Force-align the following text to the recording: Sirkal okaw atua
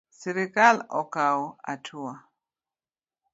Sirkal 0.19 0.77
okaw 1.01 1.39
atua 1.73 2.13